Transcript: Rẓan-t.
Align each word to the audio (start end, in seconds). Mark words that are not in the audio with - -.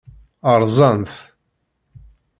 Rẓan-t. 0.61 1.13